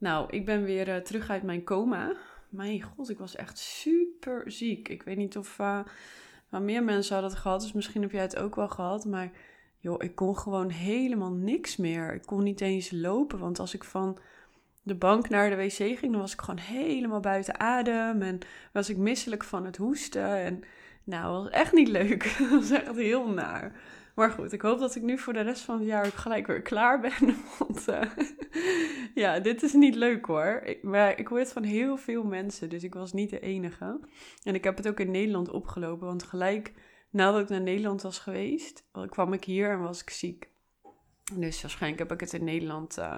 [0.00, 2.12] Nou, ik ben weer uh, terug uit mijn coma.
[2.48, 4.88] Mijn god, ik was echt super ziek.
[4.88, 5.80] Ik weet niet of uh,
[6.50, 9.04] meer mensen hadden het gehad, dus misschien heb jij het ook wel gehad.
[9.04, 9.30] Maar
[9.78, 12.14] joh, ik kon gewoon helemaal niks meer.
[12.14, 14.18] Ik kon niet eens lopen, want als ik van
[14.82, 18.22] de bank naar de wc ging, dan was ik gewoon helemaal buiten adem.
[18.22, 18.38] En
[18.72, 20.36] was ik misselijk van het hoesten.
[20.36, 20.62] En
[21.04, 22.34] nou, was echt niet leuk.
[22.38, 23.72] dat was echt heel naar.
[24.14, 26.46] Maar goed, ik hoop dat ik nu voor de rest van het jaar ook gelijk
[26.46, 27.36] weer klaar ben.
[27.58, 28.02] Want uh,
[29.14, 30.76] ja, dit is niet leuk hoor.
[30.82, 34.00] Maar ik hoor het van heel veel mensen, dus ik was niet de enige.
[34.42, 36.72] En ik heb het ook in Nederland opgelopen, want gelijk
[37.10, 40.48] nadat ik naar Nederland was geweest, kwam ik hier en was ik ziek.
[41.34, 43.16] Dus waarschijnlijk heb ik het in Nederland uh,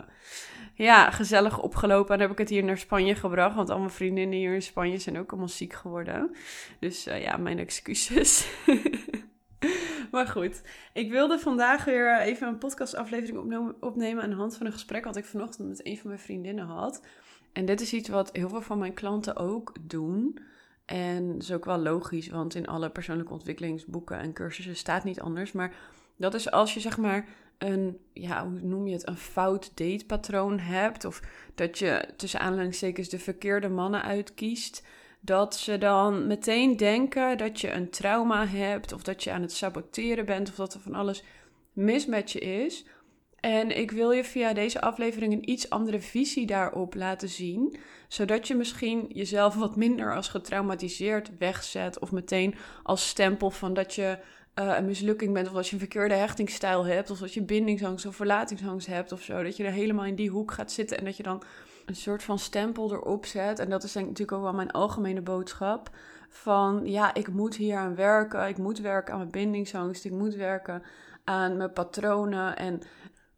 [0.74, 2.14] ja, gezellig opgelopen.
[2.14, 3.55] En heb ik het hier naar Spanje gebracht.
[3.55, 6.36] Want al mijn vriendinnen hier in Spanje zijn ook allemaal ziek geworden.
[6.80, 8.47] Dus uh, ja, mijn excuses.
[10.16, 10.62] maar goed,
[10.93, 15.16] ik wilde vandaag weer even een podcastaflevering opnemen aan de hand van een gesprek wat
[15.16, 17.03] ik vanochtend met een van mijn vriendinnen had.
[17.53, 20.39] En dit is iets wat heel veel van mijn klanten ook doen.
[20.84, 25.20] En dat is ook wel logisch, want in alle persoonlijke ontwikkelingsboeken en cursussen staat niet
[25.20, 25.53] anders.
[25.53, 25.75] Maar
[26.17, 30.58] dat is als je zeg maar een, ja, hoe noem je het, een fout datepatroon
[30.58, 31.05] hebt.
[31.05, 31.23] Of
[31.55, 34.86] dat je tussen aanleidingstekens de verkeerde mannen uitkiest
[35.25, 39.53] dat ze dan meteen denken dat je een trauma hebt of dat je aan het
[39.53, 41.23] saboteren bent of dat er van alles
[41.73, 42.84] mis met je is.
[43.41, 47.77] En ik wil je via deze aflevering een iets andere visie daarop laten zien,
[48.09, 53.95] zodat je misschien jezelf wat minder als getraumatiseerd wegzet of meteen als stempel van dat
[53.95, 54.19] je
[54.55, 58.07] uh, een mislukking bent of dat je een verkeerde hechtingsstijl hebt of dat je bindingsangst
[58.07, 61.05] of verlatingsangst hebt of zo, dat je er helemaal in die hoek gaat zitten en
[61.05, 61.42] dat je dan
[61.86, 63.58] een soort van stempel erop zet.
[63.58, 65.91] En dat is denk ik natuurlijk ook wel mijn algemene boodschap.
[66.28, 68.48] Van ja, ik moet hier aan werken.
[68.48, 70.05] Ik moet werken aan mijn bindingsangst.
[70.05, 70.83] Ik moet werken
[71.24, 72.56] aan mijn patronen.
[72.56, 72.80] En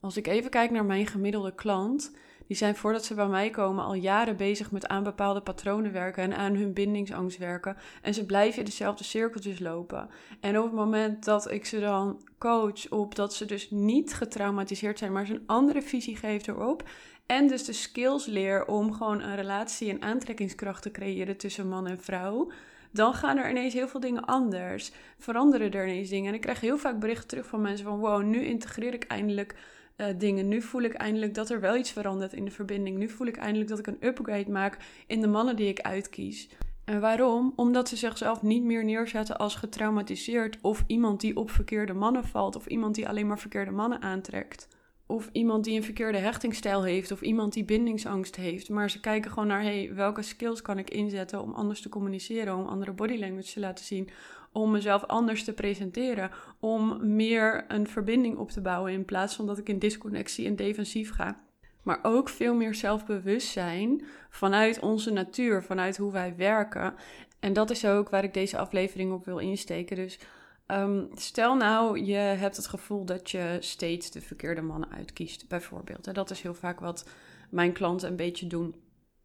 [0.01, 2.13] als ik even kijk naar mijn gemiddelde klant.
[2.47, 6.23] Die zijn voordat ze bij mij komen al jaren bezig met aan bepaalde patronen werken
[6.23, 7.77] en aan hun bindingsangst werken.
[8.03, 10.09] En ze blijven in dezelfde cirkeltjes lopen.
[10.41, 14.99] En op het moment dat ik ze dan coach op dat ze dus niet getraumatiseerd
[14.99, 16.89] zijn, maar ze een andere visie geeft erop,
[17.27, 21.87] en dus de skills leer om gewoon een relatie en aantrekkingskracht te creëren tussen man
[21.87, 22.51] en vrouw.
[22.91, 24.93] Dan gaan er ineens heel veel dingen anders.
[25.19, 26.29] Veranderen er ineens dingen.
[26.29, 29.55] En ik krijg heel vaak berichten terug van mensen van wow, nu integreer ik eindelijk
[29.97, 30.49] uh, dingen.
[30.49, 32.97] Nu voel ik eindelijk dat er wel iets verandert in de verbinding.
[32.97, 34.77] Nu voel ik eindelijk dat ik een upgrade maak
[35.07, 36.49] in de mannen die ik uitkies.
[36.85, 37.53] En waarom?
[37.57, 42.57] Omdat ze zichzelf niet meer neerzetten als getraumatiseerd of iemand die op verkeerde mannen valt
[42.57, 44.69] of iemand die alleen maar verkeerde mannen aantrekt
[45.15, 48.69] of iemand die een verkeerde hechtingsstijl heeft of iemand die bindingsangst heeft.
[48.69, 52.57] Maar ze kijken gewoon naar hey, welke skills kan ik inzetten om anders te communiceren,
[52.57, 54.09] om andere body language te laten zien,
[54.53, 56.31] om mezelf anders te presenteren,
[56.61, 60.57] om meer een verbinding op te bouwen in plaats van dat ik in disconnectie en
[60.57, 61.43] defensief ga.
[61.83, 66.95] Maar ook veel meer zelfbewustzijn vanuit onze natuur, vanuit hoe wij werken.
[67.41, 69.97] En dat is ook waar ik deze aflevering op wil insteken.
[69.97, 70.19] Dus
[70.67, 76.07] Ehm, stel nou, je hebt het gevoel dat je steeds de verkeerde mannen uitkiest, bijvoorbeeld.
[76.07, 77.09] En dat is heel vaak wat
[77.51, 78.75] mijn klanten een beetje doen.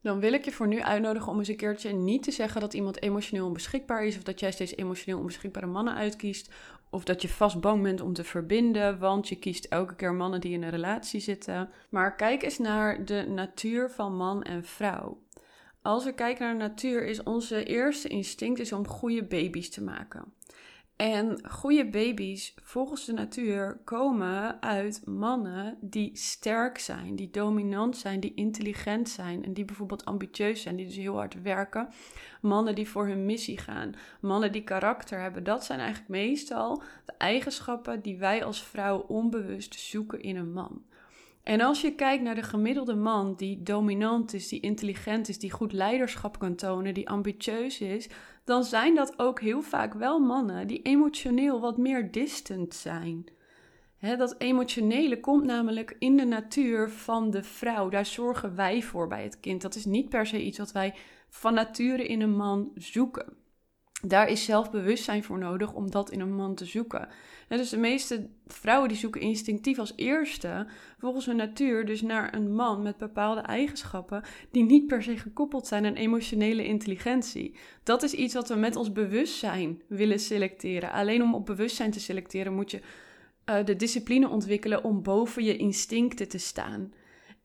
[0.02, 2.74] Dan wil ik je voor nu uitnodigen om eens een keertje niet te zeggen dat
[2.74, 6.52] iemand emotioneel onbeschikbaar is, of dat jij steeds emotioneel onbeschikbare mannen uitkiest,
[6.90, 10.42] of dat je vast bang bent om te verbinden, want je kiest elke keer mannen
[10.42, 11.70] die in een relatie zitten.
[11.90, 15.22] Maar kijk eens naar de natuur van man en vrouw.
[15.82, 19.84] Als we kijken naar de natuur, is onze eerste instinct is om goede baby's te
[19.84, 20.34] maken.
[21.00, 28.20] En goede baby's, volgens de natuur, komen uit mannen die sterk zijn, die dominant zijn,
[28.20, 31.90] die intelligent zijn en die bijvoorbeeld ambitieus zijn, die dus heel hard werken.
[32.42, 35.44] Mannen die voor hun missie gaan, mannen die karakter hebben.
[35.44, 40.84] Dat zijn eigenlijk meestal de eigenschappen die wij als vrouw onbewust zoeken in een man.
[41.44, 45.52] En als je kijkt naar de gemiddelde man die dominant is, die intelligent is, die
[45.52, 48.10] goed leiderschap kan tonen, die ambitieus is,
[48.50, 53.26] dan zijn dat ook heel vaak wel mannen die emotioneel wat meer distant zijn.
[54.00, 57.90] dat emotionele komt namelijk in de natuur van de vrouw.
[57.90, 59.62] Daar zorgen wij voor bij het kind.
[59.62, 60.96] Dat is niet per se iets wat wij
[61.30, 63.38] van nature in een man zoeken.
[64.02, 67.08] Daar is zelfbewustzijn voor nodig om dat in een man te zoeken.
[67.48, 70.68] En dus de meeste vrouwen die zoeken instinctief als eerste,
[70.98, 75.68] volgens hun natuur, dus naar een man met bepaalde eigenschappen die niet per se gekoppeld
[75.68, 77.56] zijn aan emotionele intelligentie.
[77.84, 80.92] Dat is iets wat we met ons bewustzijn willen selecteren.
[80.92, 82.82] Alleen om op bewustzijn te selecteren moet je
[83.46, 86.94] uh, de discipline ontwikkelen om boven je instincten te staan.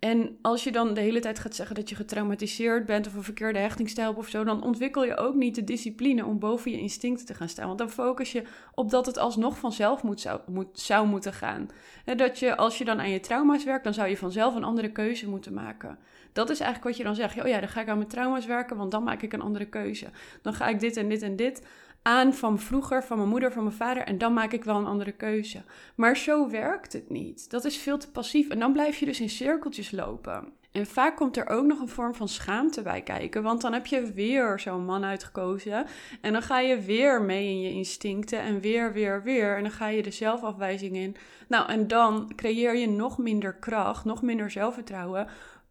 [0.05, 3.23] En als je dan de hele tijd gaat zeggen dat je getraumatiseerd bent of een
[3.23, 6.79] verkeerde hechtingstijl hebt of zo, dan ontwikkel je ook niet de discipline om boven je
[6.79, 7.67] instincten te gaan staan.
[7.67, 8.43] Want dan focus je
[8.75, 11.69] op dat het alsnog vanzelf moet, zou, moet, zou moeten gaan.
[12.05, 14.65] En dat je, als je dan aan je trauma's werkt, dan zou je vanzelf een
[14.65, 15.99] andere keuze moeten maken.
[16.33, 17.43] Dat is eigenlijk wat je dan zegt.
[17.43, 19.67] Oh ja, dan ga ik aan mijn trauma's werken, want dan maak ik een andere
[19.67, 20.07] keuze.
[20.43, 21.63] Dan ga ik dit en dit en dit
[22.07, 24.03] aan van vroeger, van mijn moeder, van mijn vader.
[24.03, 25.63] En dan maak ik wel een andere keuze.
[25.97, 27.51] Maar zo werkt het niet.
[27.51, 28.49] Dat is veel te passief.
[28.49, 30.53] En dan blijf je dus in cirkeltjes lopen.
[30.73, 33.43] En vaak komt er ook nog een vorm van schaamte bij kijken.
[33.43, 35.87] Want dan heb je weer zo'n man uitgekozen.
[36.21, 38.41] En dan ga je weer mee in je instincten.
[38.41, 39.57] En weer, weer, weer.
[39.57, 41.17] En dan ga je de zelfafwijzing in.
[41.49, 45.29] Nou, en dan creëer je nog minder kracht, nog minder zelfvertrouwen.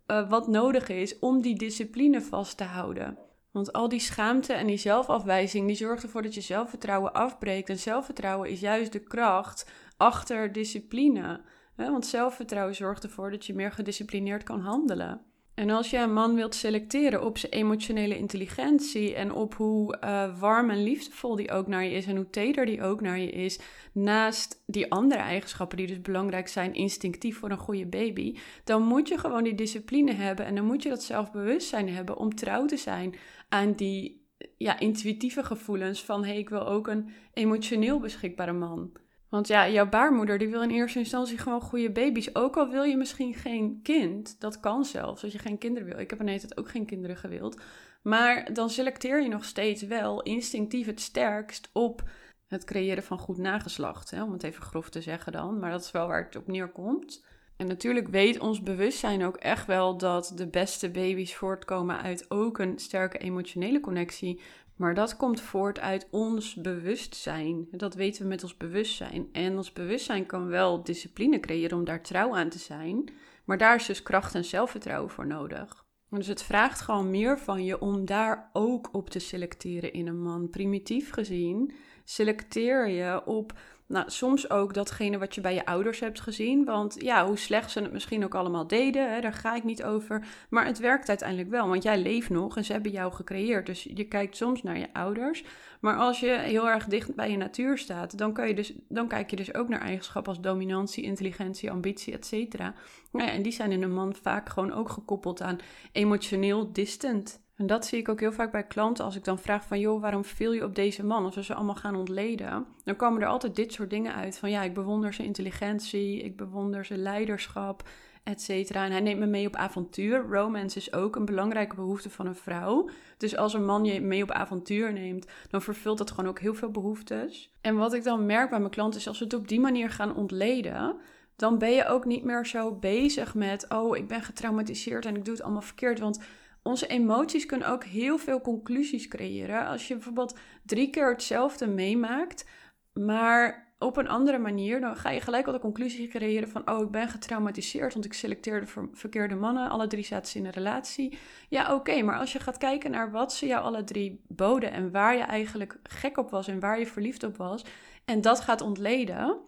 [0.07, 3.17] Uh, wat nodig is om die discipline vast te houden.
[3.53, 7.69] Want al die schaamte en die zelfafwijzing, die zorgt ervoor dat je zelfvertrouwen afbreekt.
[7.69, 11.41] En zelfvertrouwen is juist de kracht achter discipline.
[11.75, 15.21] Want zelfvertrouwen zorgt ervoor dat je meer gedisciplineerd kan handelen.
[15.53, 20.39] En als je een man wilt selecteren op zijn emotionele intelligentie en op hoe uh,
[20.39, 23.29] warm en liefdevol die ook naar je is en hoe teder die ook naar je
[23.29, 23.59] is,
[23.91, 29.07] naast die andere eigenschappen die dus belangrijk zijn, instinctief voor een goede baby, dan moet
[29.07, 32.77] je gewoon die discipline hebben en dan moet je dat zelfbewustzijn hebben om trouw te
[32.77, 33.15] zijn
[33.53, 34.27] aan die
[34.57, 38.91] ja, intuïtieve gevoelens van hé, hey, ik wil ook een emotioneel beschikbare man.
[39.29, 42.35] Want ja, jouw baarmoeder die wil in eerste instantie gewoon goede baby's.
[42.35, 44.39] Ook al wil je misschien geen kind.
[44.39, 45.99] Dat kan zelfs, als je geen kinderen wil.
[45.99, 47.61] Ik heb ineens het ook geen kinderen gewild.
[48.01, 52.03] Maar dan selecteer je nog steeds wel instinctief het sterkst op
[52.47, 54.11] het creëren van goed nageslacht.
[54.11, 54.23] Hè?
[54.23, 55.59] Om het even grof te zeggen dan.
[55.59, 57.25] Maar dat is wel waar het op neerkomt.
[57.63, 62.57] En natuurlijk weet ons bewustzijn ook echt wel dat de beste baby's voortkomen uit ook
[62.57, 64.41] een sterke emotionele connectie
[64.75, 67.67] maar dat komt voort uit ons bewustzijn.
[67.71, 69.29] Dat weten we met ons bewustzijn.
[69.31, 73.09] En ons bewustzijn kan wel discipline creëren om daar trouw aan te zijn.
[73.45, 75.85] Maar daar is dus kracht en zelfvertrouwen voor nodig.
[76.09, 80.21] Dus het vraagt gewoon meer van je om daar ook op te selecteren in een
[80.21, 80.49] man.
[80.49, 81.73] Primitief gezien
[82.03, 83.53] selecteer je op
[83.93, 86.65] nou, soms ook datgene wat je bij je ouders hebt gezien.
[86.65, 89.83] Want ja, hoe slecht ze het misschien ook allemaal deden, hè, daar ga ik niet
[89.83, 90.25] over.
[90.49, 93.65] Maar het werkt uiteindelijk wel, want jij leeft nog en ze hebben jou gecreëerd.
[93.65, 95.43] Dus je kijkt soms naar je ouders.
[95.79, 99.07] Maar als je heel erg dicht bij je natuur staat, dan, kan je dus, dan
[99.07, 102.73] kijk je dus ook naar eigenschappen als dominantie, intelligentie, ambitie, et cetera.
[103.11, 105.59] Ja, en die zijn in een man vaak gewoon ook gekoppeld aan
[105.91, 107.42] emotioneel distant.
[107.55, 110.01] En dat zie ik ook heel vaak bij klanten als ik dan vraag van joh,
[110.01, 111.25] waarom viel je op deze man?
[111.25, 114.51] Als we ze allemaal gaan ontleden, dan komen er altijd dit soort dingen uit van
[114.51, 117.83] ja, ik bewonder zijn intelligentie, ik bewonder zijn leiderschap,
[118.23, 118.85] et cetera.
[118.85, 120.25] En hij neemt me mee op avontuur.
[120.29, 122.89] Romance is ook een belangrijke behoefte van een vrouw.
[123.17, 126.53] Dus als een man je mee op avontuur neemt, dan vervult dat gewoon ook heel
[126.53, 127.51] veel behoeftes.
[127.61, 129.89] En wat ik dan merk bij mijn klanten is als we het op die manier
[129.89, 130.95] gaan ontleden,
[131.35, 135.25] dan ben je ook niet meer zo bezig met oh, ik ben getraumatiseerd en ik
[135.25, 136.19] doe het allemaal verkeerd, want
[136.63, 139.67] onze emoties kunnen ook heel veel conclusies creëren.
[139.67, 142.45] Als je bijvoorbeeld drie keer hetzelfde meemaakt,
[142.93, 146.81] maar op een andere manier, dan ga je gelijk al de conclusie creëren van: Oh,
[146.81, 149.69] ik ben getraumatiseerd, want ik selecteerde verkeerde mannen.
[149.69, 151.17] Alle drie zaten ze in een relatie.
[151.49, 154.91] Ja, oké, maar als je gaat kijken naar wat ze jou alle drie boden en
[154.91, 157.65] waar je eigenlijk gek op was en waar je verliefd op was,
[158.05, 159.41] en dat gaat ontleden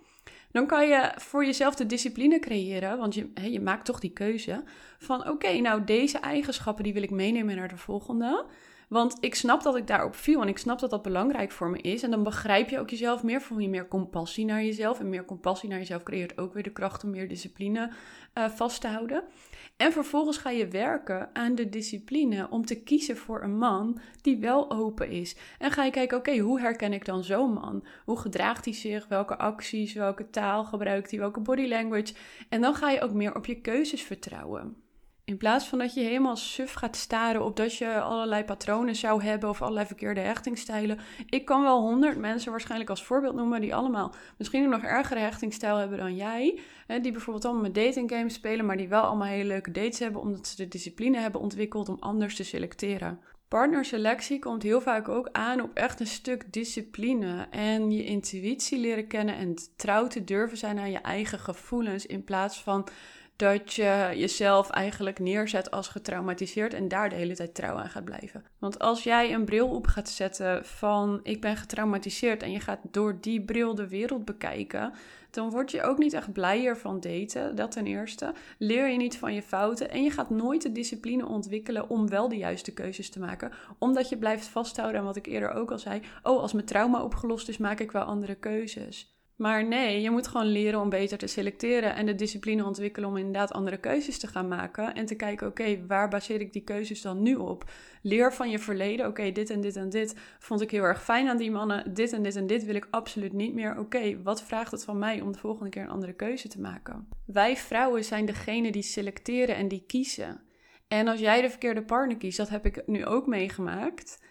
[0.56, 4.64] dan kan je voor jezelf de discipline creëren, want je, je maakt toch die keuze
[4.98, 8.46] van oké, nou deze eigenschappen die wil ik meenemen naar de volgende.
[8.90, 11.82] Want ik snap dat ik daarop viel en ik snap dat dat belangrijk voor me
[11.82, 12.04] is.
[12.04, 15.00] En dan begrijp je ook jezelf meer, voel je meer compassie naar jezelf.
[15.00, 17.92] En meer compassie naar jezelf creëert ook weer de kracht om meer discipline
[18.34, 19.24] uh, vast te houden.
[19.78, 24.38] En vervolgens ga je werken aan de discipline om te kiezen voor een man die
[24.38, 25.36] wel open is.
[25.60, 27.86] En ga je kijken, oké, hoe herken ik dan zo'n man?
[28.06, 29.08] Hoe gedraagt hij zich?
[29.08, 31.20] Welke acties, welke taal gebruikt hij?
[31.20, 32.14] Welke body language?
[32.50, 34.85] En dan ga je ook meer op je keuzes vertrouwen.
[35.26, 39.24] In plaats van dat je helemaal suf gaat staren op dat je allerlei patronen zou
[39.24, 41.00] hebben of allerlei verkeerde hechtingstijlen.
[41.30, 45.20] Ik kan wel honderd mensen waarschijnlijk als voorbeeld noemen die allemaal misschien een nog ergere
[45.20, 46.60] hechtingstijl hebben dan jij.
[46.88, 50.00] Hè, die bijvoorbeeld allemaal met dating games spelen, maar die wel allemaal hele leuke dates
[50.00, 53.20] hebben omdat ze de discipline hebben ontwikkeld om anders te selecteren.
[53.48, 59.08] Partnerselectie komt heel vaak ook aan op echt een stuk discipline en je intuïtie leren
[59.08, 62.88] kennen en trouw te durven zijn aan je eigen gevoelens in plaats van
[63.36, 68.06] dat je jezelf eigenlijk neerzet als getraumatiseerd en daar de hele tijd trouw aan gaat
[68.06, 68.44] blijven.
[68.60, 72.80] Want als jij een bril op gaat zetten van ik ben getraumatiseerd en je gaat
[72.92, 74.94] door die bril de wereld bekijken,
[75.36, 77.56] dan word je ook niet echt blijer van daten.
[77.56, 78.34] Dat ten eerste.
[78.58, 82.30] Leer je niet van je fouten en je gaat nooit de discipline ontwikkelen om wel
[82.30, 85.80] de juiste keuzes te maken, omdat je blijft vasthouden aan wat ik eerder ook al
[85.80, 86.02] zei.
[86.24, 89.15] Oh, als mijn trauma opgelost is, maak ik wel andere keuzes.
[89.36, 93.18] Maar nee, je moet gewoon leren om beter te selecteren en de discipline ontwikkelen om
[93.18, 94.94] inderdaad andere keuzes te gaan maken.
[94.94, 97.72] En te kijken, oké, waar baseer ik die keuzes dan nu op?
[98.02, 101.28] Leer van je verleden, oké, dit en dit en dit vond ik heel erg fijn
[101.28, 101.94] aan die mannen.
[101.94, 103.80] Dit en dit en dit wil ik absoluut niet meer.
[103.80, 107.08] Oké, wat vraagt het van mij om de volgende keer een andere keuze te maken?
[107.26, 110.42] Wij vrouwen zijn degene die selecteren en die kiezen.
[110.88, 114.24] En als jij de verkeerde partner kiest, dat heb ik nu ook meegemaakt.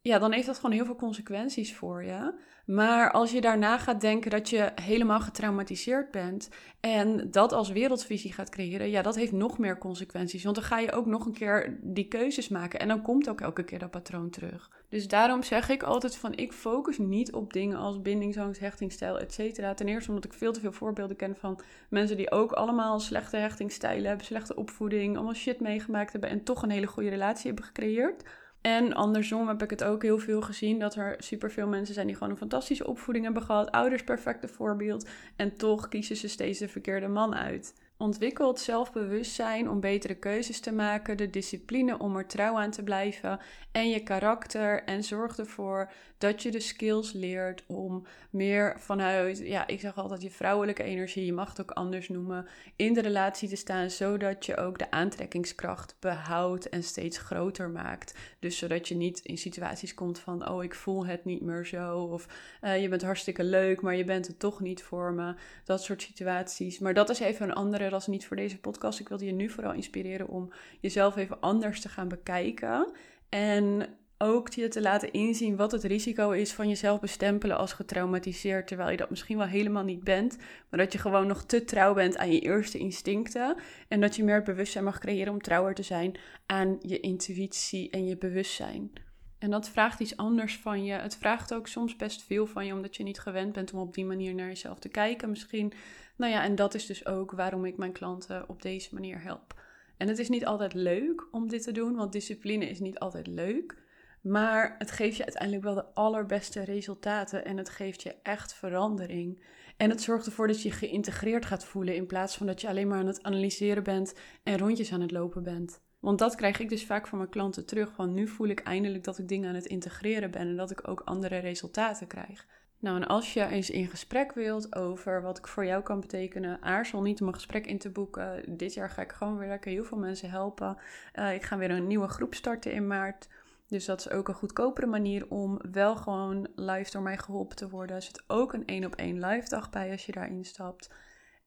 [0.00, 2.34] Ja, dan heeft dat gewoon heel veel consequenties voor je.
[2.66, 6.48] Maar als je daarna gaat denken dat je helemaal getraumatiseerd bent
[6.80, 10.44] en dat als wereldvisie gaat creëren, ja, dat heeft nog meer consequenties.
[10.44, 13.40] Want dan ga je ook nog een keer die keuzes maken en dan komt ook
[13.40, 14.70] elke keer dat patroon terug.
[14.88, 19.32] Dus daarom zeg ik altijd van ik focus niet op dingen als bindingsangst, hechtingstijl, et
[19.32, 19.74] cetera.
[19.74, 23.36] Ten eerste omdat ik veel te veel voorbeelden ken van mensen die ook allemaal slechte
[23.36, 27.64] hechtingstijlen hebben, slechte opvoeding, allemaal shit meegemaakt hebben en toch een hele goede relatie hebben
[27.64, 28.22] gecreëerd.
[28.62, 32.16] En andersom heb ik het ook heel veel gezien dat er superveel mensen zijn die
[32.16, 36.68] gewoon een fantastische opvoeding hebben gehad, ouders perfecte voorbeeld en toch kiezen ze steeds de
[36.68, 37.74] verkeerde man uit.
[38.02, 42.82] Ontwikkel het zelfbewustzijn om betere keuzes te maken, de discipline om er trouw aan te
[42.82, 43.40] blijven
[43.72, 44.84] en je karakter.
[44.84, 50.22] En zorg ervoor dat je de skills leert om meer vanuit, ja, ik zeg altijd
[50.22, 54.46] je vrouwelijke energie, je mag het ook anders noemen, in de relatie te staan, zodat
[54.46, 58.14] je ook de aantrekkingskracht behoudt en steeds groter maakt.
[58.38, 61.98] Dus zodat je niet in situaties komt van, oh, ik voel het niet meer zo,
[61.98, 62.26] of
[62.62, 65.34] uh, je bent hartstikke leuk, maar je bent het toch niet voor me.
[65.64, 66.78] Dat soort situaties.
[66.78, 69.00] Maar dat is even een andere dat niet voor deze podcast.
[69.00, 72.90] Ik wilde je nu vooral inspireren om jezelf even anders te gaan bekijken.
[73.28, 73.86] En
[74.18, 78.90] ook je te laten inzien wat het risico is van jezelf bestempelen als getraumatiseerd, terwijl
[78.90, 80.36] je dat misschien wel helemaal niet bent,
[80.68, 83.56] maar dat je gewoon nog te trouw bent aan je eerste instincten
[83.88, 88.06] en dat je meer bewustzijn mag creëren om trouwer te zijn aan je intuïtie en
[88.06, 88.92] je bewustzijn.
[89.38, 90.92] En dat vraagt iets anders van je.
[90.92, 93.94] Het vraagt ook soms best veel van je, omdat je niet gewend bent om op
[93.94, 95.30] die manier naar jezelf te kijken.
[95.30, 95.72] Misschien
[96.16, 99.60] nou ja, en dat is dus ook waarom ik mijn klanten op deze manier help.
[99.96, 103.26] En het is niet altijd leuk om dit te doen, want discipline is niet altijd
[103.26, 103.80] leuk.
[104.22, 109.44] Maar het geeft je uiteindelijk wel de allerbeste resultaten en het geeft je echt verandering.
[109.76, 112.88] En het zorgt ervoor dat je geïntegreerd gaat voelen in plaats van dat je alleen
[112.88, 115.80] maar aan het analyseren bent en rondjes aan het lopen bent.
[116.00, 117.92] Want dat krijg ik dus vaak van mijn klanten terug.
[117.92, 120.88] Van nu voel ik eindelijk dat ik dingen aan het integreren ben en dat ik
[120.88, 122.46] ook andere resultaten krijg.
[122.82, 126.62] Nou, en als je eens in gesprek wilt over wat ik voor jou kan betekenen,
[126.62, 128.56] aarzel niet om een gesprek in te boeken.
[128.56, 130.76] Dit jaar ga ik gewoon weer lekker heel veel mensen helpen.
[131.14, 133.28] Uh, ik ga weer een nieuwe groep starten in maart.
[133.68, 137.68] Dus dat is ook een goedkopere manier om wel gewoon live door mij geholpen te
[137.68, 137.96] worden.
[137.96, 140.90] Er zit ook een één op één live dag bij als je daarin stapt.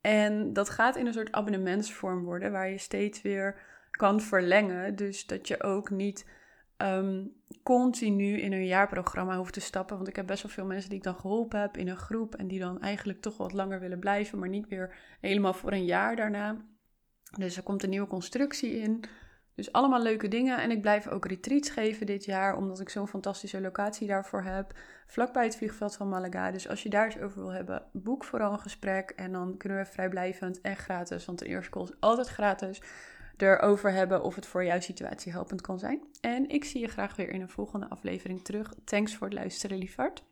[0.01, 3.60] En dat gaat in een soort abonnementsvorm worden, waar je steeds weer
[3.92, 4.96] kan verlengen.
[4.96, 6.25] Dus dat je ook niet
[6.77, 9.96] um, continu in een jaarprogramma hoeft te stappen.
[9.96, 12.36] Want ik heb best wel veel mensen die ik dan geholpen heb in een groep.
[12.36, 15.86] En die dan eigenlijk toch wat langer willen blijven, maar niet weer helemaal voor een
[15.86, 16.58] jaar daarna.
[17.38, 19.03] Dus er komt een nieuwe constructie in.
[19.55, 20.58] Dus allemaal leuke dingen.
[20.58, 24.74] En ik blijf ook retreats geven dit jaar, omdat ik zo'n fantastische locatie daarvoor heb.
[25.08, 26.51] Vlakbij het vliegveld van Malaga.
[26.51, 29.10] Dus als je daar eens over wil hebben, boek vooral een gesprek.
[29.10, 32.82] En dan kunnen we vrijblijvend en gratis, want de eerste call is altijd gratis
[33.42, 36.01] erover hebben of het voor jouw situatie helpend kan zijn.
[36.22, 38.74] En ik zie je graag weer in een volgende aflevering terug.
[38.84, 40.24] Thanks voor het luisteren, liefhart.